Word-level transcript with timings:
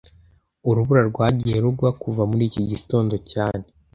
Urubura 0.69 1.01
rwagiye 1.11 1.57
rugwa 1.63 1.89
kuva 2.01 2.21
muri 2.29 2.43
iki 2.49 2.61
gitondo 2.71 3.15
cyane 3.31 3.65